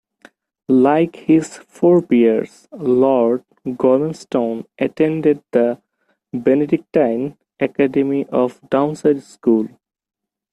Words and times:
Like 0.67 1.15
his 1.15 1.57
forebears, 1.57 2.67
Lord 2.71 3.45
Gormanston 3.67 4.65
attended 4.79 5.43
the 5.51 5.79
Benedictine 6.33 7.37
academy 7.59 8.25
of 8.29 8.59
Downside 8.71 9.21
School. 9.21 9.67